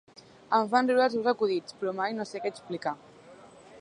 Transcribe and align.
Em 0.59 0.69
fan 0.71 0.89
riure 0.91 1.03
els 1.05 1.15
seus 1.17 1.29
acudits, 1.31 1.75
però 1.83 1.93
mai 1.99 2.17
no 2.21 2.27
sé 2.31 2.43
què 2.47 2.53
explicar. 2.55 2.95